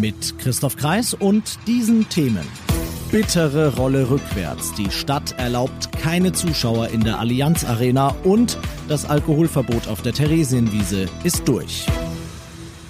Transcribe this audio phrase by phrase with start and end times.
[0.00, 2.46] Mit Christoph Kreis und diesen Themen.
[3.10, 4.72] Bittere Rolle rückwärts.
[4.72, 8.56] Die Stadt erlaubt keine Zuschauer in der Allianz Arena und
[8.88, 11.84] das Alkoholverbot auf der Theresienwiese ist durch.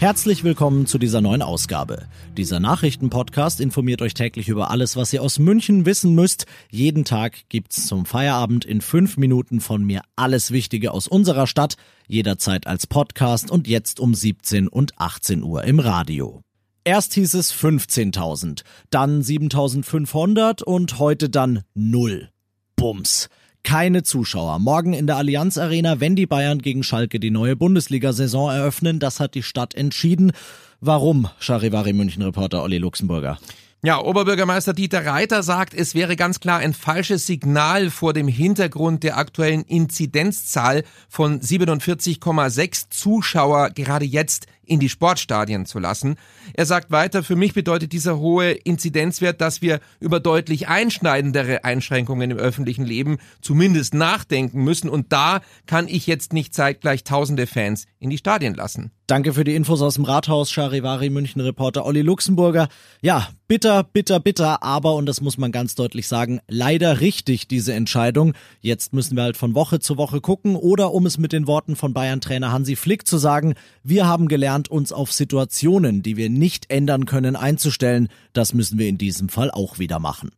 [0.00, 2.08] Herzlich willkommen zu dieser neuen Ausgabe.
[2.36, 6.44] Dieser Nachrichtenpodcast informiert euch täglich über alles, was ihr aus München wissen müsst.
[6.70, 11.76] Jeden Tag gibt's zum Feierabend in fünf Minuten von mir alles Wichtige aus unserer Stadt,
[12.06, 16.42] jederzeit als Podcast und jetzt um 17 und 18 Uhr im Radio.
[16.84, 22.30] Erst hieß es 15.000, dann 7.500 und heute dann null.
[22.76, 23.28] Bums
[23.68, 24.58] keine Zuschauer.
[24.60, 29.20] Morgen in der Allianz Arena, wenn die Bayern gegen Schalke die neue Bundesliga-Saison eröffnen, das
[29.20, 30.32] hat die Stadt entschieden.
[30.80, 33.38] Warum, Charivari München-Reporter Olli Luxemburger?
[33.84, 39.04] Ja, Oberbürgermeister Dieter Reiter sagt, es wäre ganz klar ein falsches Signal vor dem Hintergrund
[39.04, 46.16] der aktuellen Inzidenzzahl von 47,6 Zuschauer gerade jetzt in die Sportstadien zu lassen.
[46.54, 52.30] Er sagt weiter, für mich bedeutet dieser hohe Inzidenzwert, dass wir über deutlich einschneidendere Einschränkungen
[52.30, 57.86] im öffentlichen Leben zumindest nachdenken müssen und da kann ich jetzt nicht zeitgleich tausende Fans
[57.98, 58.92] in die Stadien lassen.
[59.08, 62.68] Danke für die Infos aus dem Rathaus, Charivari München Reporter Olli Luxemburger.
[63.00, 67.72] Ja, bitter, bitter, bitter, aber, und das muss man ganz deutlich sagen, leider richtig diese
[67.72, 68.34] Entscheidung.
[68.60, 71.74] Jetzt müssen wir halt von Woche zu Woche gucken oder um es mit den Worten
[71.74, 76.30] von Bayern-Trainer Hansi Flick zu sagen, wir haben gelernt, gelernt, uns auf Situationen, die wir
[76.30, 78.08] nicht ändern können, einzustellen.
[78.32, 80.30] Das müssen wir in diesem Fall auch wieder machen.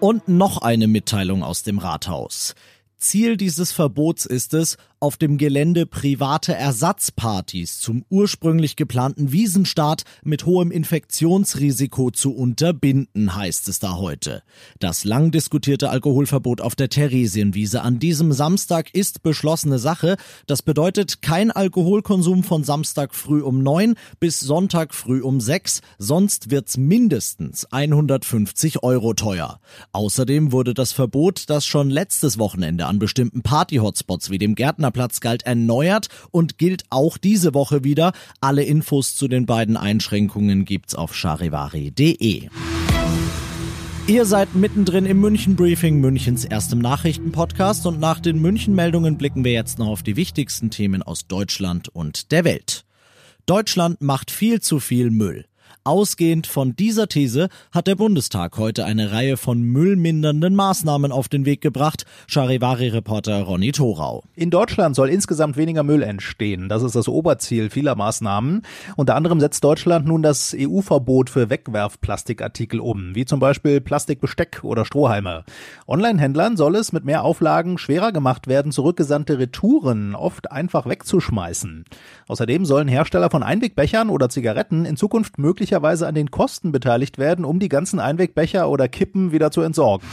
[0.00, 2.54] Und noch eine Mitteilung aus dem Rathaus.
[2.98, 10.46] Ziel dieses Verbots ist es, auf dem Gelände private Ersatzpartys zum ursprünglich geplanten Wiesenstart mit
[10.46, 14.42] hohem Infektionsrisiko zu unterbinden, heißt es da heute.
[14.80, 20.16] Das lang diskutierte Alkoholverbot auf der Theresienwiese an diesem Samstag ist beschlossene Sache.
[20.48, 26.50] Das bedeutet kein Alkoholkonsum von Samstag früh um neun bis Sonntag früh um sechs, sonst
[26.50, 29.60] wird's mindestens 150 Euro teuer.
[29.92, 35.20] Außerdem wurde das Verbot, das schon letztes Wochenende an bestimmten Party-Hotspots wie dem Gärtner Partnerplatz
[35.20, 38.12] galt erneuert und gilt auch diese Woche wieder.
[38.40, 42.48] Alle Infos zu den beiden Einschränkungen gibt's auf charivari.de.
[44.08, 49.44] Ihr seid mittendrin im München Briefing, Münchens erstem Nachrichtenpodcast und nach den München Meldungen blicken
[49.44, 52.84] wir jetzt noch auf die wichtigsten Themen aus Deutschland und der Welt.
[53.46, 55.44] Deutschland macht viel zu viel Müll.
[55.86, 61.44] Ausgehend von dieser These hat der Bundestag heute eine Reihe von müllmindernden Maßnahmen auf den
[61.46, 62.06] Weg gebracht.
[62.26, 64.24] Charivari-Reporter Ronny Thorau.
[64.34, 66.68] In Deutschland soll insgesamt weniger Müll entstehen.
[66.68, 68.62] Das ist das Oberziel vieler Maßnahmen.
[68.96, 74.86] Unter anderem setzt Deutschland nun das EU-Verbot für Wegwerfplastikartikel um, wie zum Beispiel Plastikbesteck oder
[74.86, 75.44] Strohhalme.
[75.86, 81.84] Online-Händlern soll es mit mehr Auflagen schwerer gemacht werden, zurückgesandte Retouren oft einfach wegzuschmeißen.
[82.26, 87.18] Außerdem sollen Hersteller von Einwegbechern oder Zigaretten in Zukunft möglicherweise möglicherweise an den Kosten beteiligt
[87.18, 90.06] werden, um die ganzen Einwegbecher oder Kippen wieder zu entsorgen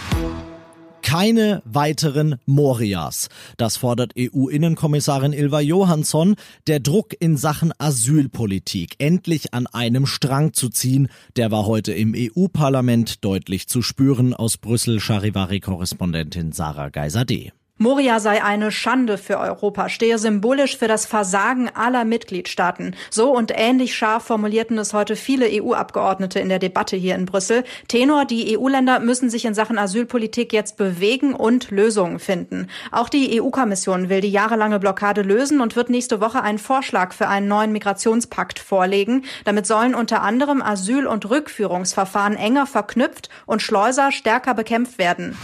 [1.01, 3.27] keine weiteren Morias.
[3.57, 6.35] Das fordert EU-Innenkommissarin Ilva Johansson,
[6.65, 12.15] der Druck in Sachen Asylpolitik endlich an einem Strang zu ziehen, der war heute im
[12.17, 17.51] EU-Parlament deutlich zu spüren aus Brüssel Charivari-Korrespondentin Sarah Geiser-D.
[17.83, 22.95] Moria sei eine Schande für Europa, stehe symbolisch für das Versagen aller Mitgliedstaaten.
[23.09, 27.65] So und ähnlich scharf formulierten es heute viele EU-Abgeordnete in der Debatte hier in Brüssel.
[27.89, 32.67] Tenor, die EU-Länder müssen sich in Sachen Asylpolitik jetzt bewegen und Lösungen finden.
[32.93, 37.27] Auch die EU-Kommission will die jahrelange Blockade lösen und wird nächste Woche einen Vorschlag für
[37.27, 39.25] einen neuen Migrationspakt vorlegen.
[39.43, 45.35] Damit sollen unter anderem Asyl- und Rückführungsverfahren enger verknüpft und Schleuser stärker bekämpft werden.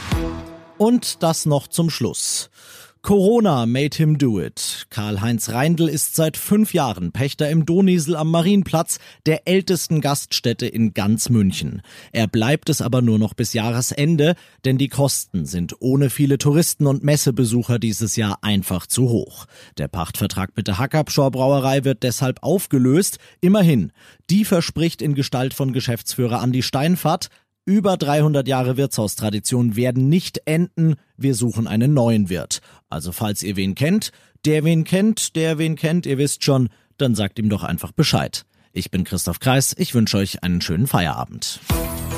[0.79, 2.49] Und das noch zum Schluss.
[3.01, 4.85] Corona made him do it.
[4.89, 10.93] Karl-Heinz Reindl ist seit fünf Jahren Pächter im Doniesel am Marienplatz, der ältesten Gaststätte in
[10.93, 11.81] ganz München.
[12.13, 16.87] Er bleibt es aber nur noch bis Jahresende, denn die Kosten sind ohne viele Touristen
[16.87, 19.47] und Messebesucher dieses Jahr einfach zu hoch.
[19.77, 23.17] Der Pachtvertrag mit der Hackabschor Brauerei wird deshalb aufgelöst.
[23.41, 23.91] Immerhin,
[24.29, 27.29] die verspricht in Gestalt von Geschäftsführer Andi Steinfahrt,
[27.69, 30.95] über 300 Jahre Wirtshaustradition werden nicht enden.
[31.17, 32.61] Wir suchen einen neuen Wirt.
[32.89, 34.11] Also falls ihr wen kennt,
[34.43, 38.43] der wen kennt, der wen kennt, ihr wisst schon, dann sagt ihm doch einfach Bescheid.
[38.73, 39.75] Ich bin Christoph Kreis.
[39.77, 41.59] Ich wünsche euch einen schönen Feierabend.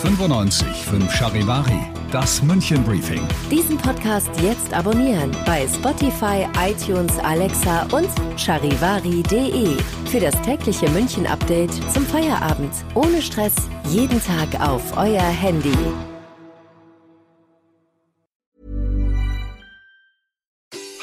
[0.01, 1.80] 95 5 Charivari,
[2.12, 3.21] das München Briefing.
[3.51, 9.77] Diesen Podcast jetzt abonnieren bei Spotify, iTunes, Alexa und charivari.de.
[10.07, 12.74] Für das tägliche München Update zum Feierabend.
[12.95, 13.53] Ohne Stress,
[13.89, 15.77] jeden Tag auf euer Handy.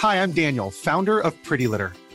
[0.03, 1.93] Hi, I'm Daniel, founder of Pretty Litter.